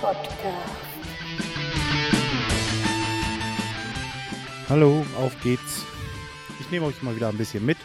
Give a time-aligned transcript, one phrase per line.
[0.00, 0.40] Podcast.
[4.68, 5.84] Hallo, auf geht's.
[6.58, 7.76] Ich nehme euch mal wieder ein bisschen mit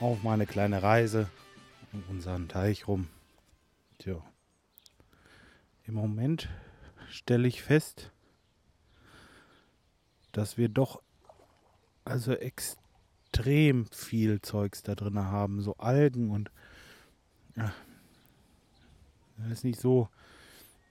[0.00, 1.28] auf meine kleine Reise
[1.92, 3.08] um unseren Teich rum.
[3.98, 4.16] Tja.
[5.84, 6.48] Im Moment
[7.10, 8.10] stelle ich fest,
[10.32, 11.02] dass wir doch
[12.04, 16.50] also extrem viel Zeugs da drin haben, so Algen und
[17.56, 17.72] ja,
[19.50, 20.08] ist nicht so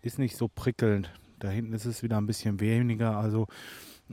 [0.01, 1.11] ist nicht so prickelnd.
[1.39, 3.47] Da hinten ist es wieder ein bisschen weniger, also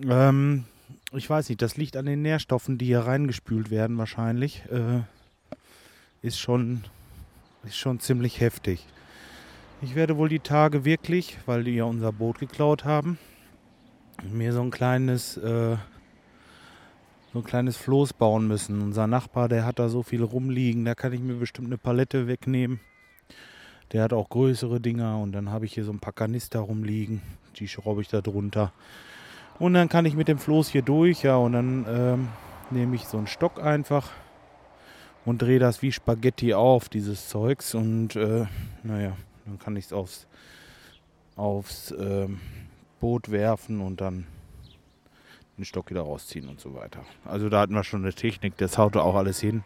[0.02, 0.64] ähm,
[1.12, 4.64] ich weiß nicht, das liegt an den Nährstoffen, die hier reingespült werden wahrscheinlich.
[4.70, 5.02] Äh,
[6.22, 6.84] ist schon
[7.64, 8.86] ist schon ziemlich heftig.
[9.80, 13.18] Ich werde wohl die Tage wirklich, weil die ja unser Boot geklaut haben,
[14.22, 15.76] mir so ein kleines äh,
[17.32, 18.80] so ein kleines Floß bauen müssen.
[18.80, 22.26] Unser Nachbar, der hat da so viel rumliegen, da kann ich mir bestimmt eine Palette
[22.26, 22.80] wegnehmen.
[23.92, 27.22] Der hat auch größere Dinger und dann habe ich hier so ein paar Kanister rumliegen.
[27.56, 28.72] Die schraube ich da drunter.
[29.58, 32.28] Und dann kann ich mit dem Floß hier durch, ja, und dann ähm,
[32.70, 34.10] nehme ich so einen Stock einfach
[35.24, 37.74] und drehe das wie Spaghetti auf, dieses Zeugs.
[37.74, 38.46] Und äh,
[38.82, 39.16] naja,
[39.46, 40.26] dann kann ich es aufs,
[41.36, 42.40] aufs ähm,
[43.00, 44.26] Boot werfen und dann
[45.56, 47.00] den Stock wieder rausziehen und so weiter.
[47.24, 49.64] Also da hatten wir schon eine Technik, das haute auch alles hin.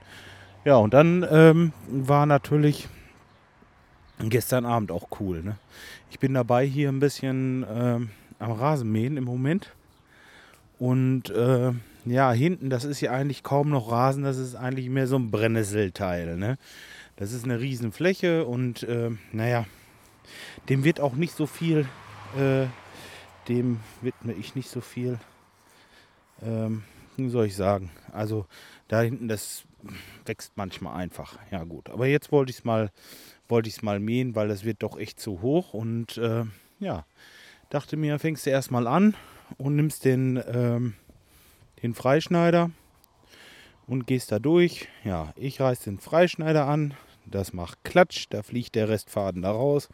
[0.64, 2.88] Ja, und dann ähm, war natürlich
[4.18, 5.42] gestern Abend auch cool.
[5.42, 5.56] Ne?
[6.10, 9.72] Ich bin dabei hier ein bisschen ähm, am Rasenmähen im Moment.
[10.78, 11.72] Und äh,
[12.04, 15.30] ja, hinten, das ist ja eigentlich kaum noch Rasen, das ist eigentlich mehr so ein
[15.30, 16.36] Brennnesselteil.
[16.36, 16.58] Ne?
[17.16, 19.66] Das ist eine Riesenfläche und äh, naja,
[20.68, 21.86] dem wird auch nicht so viel,
[22.36, 22.66] äh,
[23.48, 25.18] dem widme ich nicht so viel
[26.44, 26.82] ähm,
[27.16, 27.90] wie soll ich sagen?
[28.12, 28.46] Also
[28.88, 29.64] da hinten, das
[30.24, 31.38] wächst manchmal einfach.
[31.50, 32.90] Ja gut, aber jetzt wollte ich es mal,
[33.52, 36.44] wollte ich es mal mähen, weil das wird doch echt zu hoch und äh,
[36.80, 37.04] ja,
[37.68, 39.14] dachte mir, fängst du erstmal an
[39.58, 40.94] und nimmst den, ähm,
[41.82, 42.70] den Freischneider
[43.86, 44.88] und gehst da durch.
[45.04, 46.94] Ja, ich reiß den Freischneider an,
[47.26, 49.90] das macht Klatsch, da fliegt der Restfaden da raus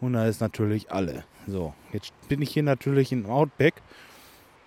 [0.00, 1.24] und da ist natürlich alle.
[1.46, 3.74] So, jetzt bin ich hier natürlich in Outback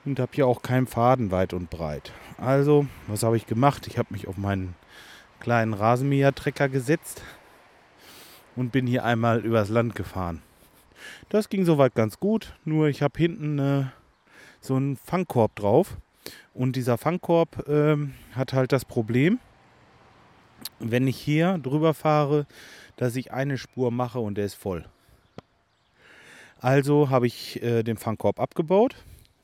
[0.06, 2.12] und habe hier auch keinen Faden weit und breit.
[2.38, 3.88] Also, was habe ich gemacht?
[3.88, 4.76] Ich habe mich auf meinen
[5.40, 7.24] kleinen Rasenmäher-Trecker gesetzt
[8.56, 10.42] und bin hier einmal übers Land gefahren.
[11.30, 13.84] Das ging soweit ganz gut, nur ich habe hinten äh,
[14.62, 15.98] so einen Fangkorb drauf
[16.54, 17.98] und dieser Fangkorb äh,
[18.34, 19.40] hat halt das Problem,
[20.80, 22.46] wenn ich hier drüber fahre,
[22.96, 24.86] dass ich eine Spur mache und der ist voll.
[26.60, 28.96] Also habe ich äh, den Fangkorb abgebaut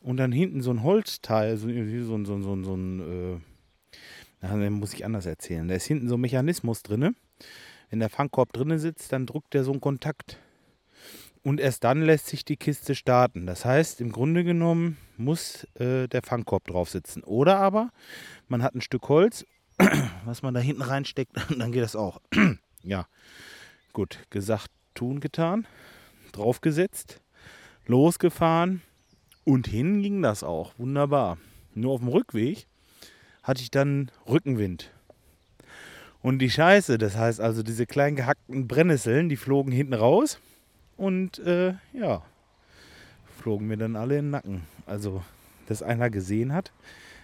[0.02, 3.42] und dann hinten so ein Holzteil, so, so, so, so, so ein,
[4.42, 5.68] äh, muss ich anders erzählen.
[5.68, 7.16] Da ist hinten so ein Mechanismus drin.
[7.90, 10.38] Wenn der Fangkorb drin sitzt, dann drückt der so einen Kontakt.
[11.44, 13.46] Und erst dann lässt sich die Kiste starten.
[13.46, 17.24] Das heißt, im Grunde genommen muss äh, der Fangkorb drauf sitzen.
[17.24, 17.92] Oder aber
[18.48, 19.46] man hat ein Stück Holz,
[20.26, 22.22] was man da hinten reinsteckt, und dann geht das auch.
[22.84, 23.08] ja,
[23.94, 25.66] gut, gesagt, tun, getan.
[26.32, 27.22] Draufgesetzt,
[27.86, 28.82] losgefahren,
[29.50, 30.78] und hin ging das auch.
[30.78, 31.40] Wunderbar.
[31.74, 32.68] Nur auf dem Rückweg
[33.42, 34.92] hatte ich dann Rückenwind.
[36.22, 40.40] Und die Scheiße, das heißt also diese kleinen gehackten Brennnesseln, die flogen hinten raus
[40.98, 42.24] und äh, ja,
[43.40, 44.62] flogen mir dann alle in den Nacken.
[44.86, 45.24] Also,
[45.68, 46.74] dass einer gesehen hat,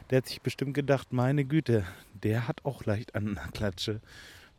[0.10, 4.02] der hat sich bestimmt gedacht, meine Güte, der hat auch leicht an der Klatsche.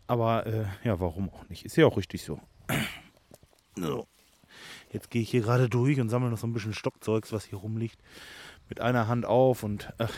[0.06, 1.64] Aber äh, ja, warum auch nicht?
[1.64, 2.40] Ist ja auch richtig so.
[3.76, 4.06] so.
[4.92, 7.58] Jetzt gehe ich hier gerade durch und sammle noch so ein bisschen Stockzeugs, was hier
[7.58, 7.98] rumliegt,
[8.68, 10.12] mit einer Hand auf und ach,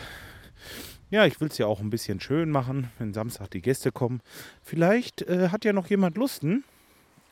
[1.09, 4.21] ja, ich will es ja auch ein bisschen schön machen, wenn Samstag die Gäste kommen.
[4.63, 6.63] Vielleicht äh, hat ja noch jemand Lusten.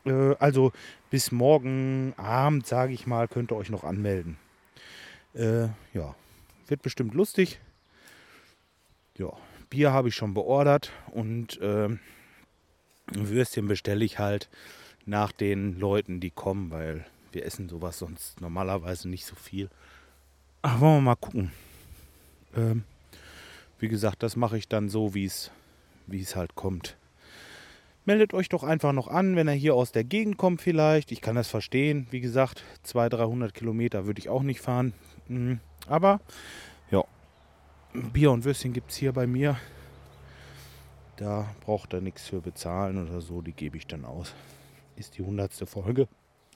[0.06, 0.72] Äh, also
[1.10, 4.38] bis morgen Abend, sage ich mal, könnt ihr euch noch anmelden.
[5.34, 6.16] Äh, ja,
[6.68, 7.60] wird bestimmt lustig.
[9.18, 9.32] Ja,
[9.70, 12.00] Bier habe ich schon beordert und ähm,
[13.12, 14.50] Würstchen bestelle ich halt
[15.06, 19.70] nach den Leuten, die kommen, weil wir essen sowas sonst normalerweise nicht so viel.
[20.62, 21.52] Ach, wollen wir mal gucken.
[22.56, 22.84] Ähm,
[23.80, 25.52] wie gesagt, das mache ich dann so, wie es
[26.36, 26.98] halt kommt.
[28.06, 31.12] Meldet euch doch einfach noch an, wenn er hier aus der Gegend kommt vielleicht.
[31.12, 32.08] Ich kann das verstehen.
[32.10, 34.94] Wie gesagt, 200, 300 Kilometer würde ich auch nicht fahren.
[35.28, 35.60] Mhm.
[35.88, 36.22] Aber
[36.90, 37.04] ja,
[37.94, 39.58] Bier und Würstchen gibt es hier bei mir.
[41.18, 43.42] Da braucht er nichts für bezahlen oder so.
[43.42, 44.34] Die gebe ich dann aus.
[44.96, 46.08] Ist die hundertste Folge.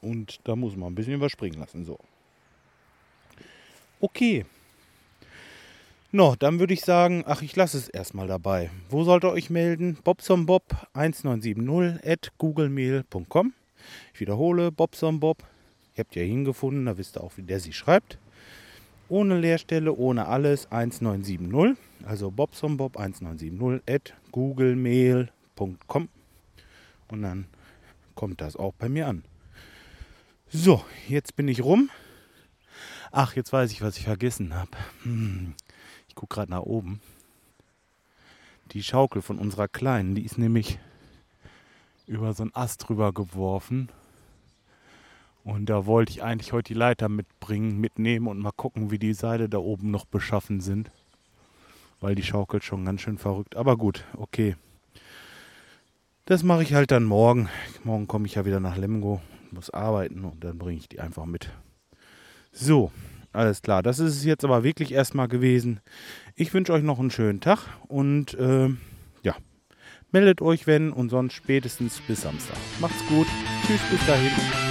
[0.02, 1.84] Und da muss man ein bisschen überspringen lassen.
[1.84, 2.00] So.
[4.00, 4.46] Okay.
[6.14, 8.70] No, dann würde ich sagen, ach, ich lasse es erstmal dabei.
[8.90, 9.98] Wo sollt ihr euch melden?
[10.04, 13.54] bobsombob1970 at googlemail.com.
[14.14, 15.42] Ich wiederhole, Bobson Bob.
[15.96, 18.18] Ihr habt ja hingefunden, da wisst ihr auch, wie der sie schreibt.
[19.08, 21.82] Ohne Leerstelle, ohne alles, 1970.
[22.06, 26.10] Also Bobson Bob 1970 at googlemail.com.
[27.08, 27.46] Und dann
[28.16, 29.24] kommt das auch bei mir an.
[30.50, 31.90] So, jetzt bin ich rum.
[33.12, 34.72] Ach, jetzt weiß ich, was ich vergessen habe.
[35.04, 35.54] Hm,
[36.22, 37.02] gucke gerade nach oben.
[38.74, 40.78] Die Schaukel von unserer Kleinen, die ist nämlich
[42.06, 43.90] über so einen Ast drüber geworfen.
[45.44, 49.16] Und da wollte ich eigentlich heute die Leiter mitbringen, mitnehmen und mal gucken, wie die
[49.16, 50.92] Seile da oben noch beschaffen sind.
[52.02, 53.56] Weil die schaukelt schon ganz schön verrückt.
[53.56, 54.56] Aber gut, okay.
[56.26, 57.50] Das mache ich halt dann morgen.
[57.84, 61.26] Morgen komme ich ja wieder nach Lemgo, muss arbeiten und dann bringe ich die einfach
[61.26, 61.50] mit.
[62.52, 62.92] So,
[63.34, 63.84] alles klar.
[63.84, 65.80] Das ist es jetzt aber wirklich erstmal gewesen.
[66.36, 68.70] Ich wünsche euch noch einen schönen Tag und äh,
[69.24, 69.36] ja,
[70.12, 72.58] meldet euch wenn und sonst spätestens bis Samstag.
[72.80, 73.28] Macht's gut.
[73.66, 74.71] Tschüss, bis dahin.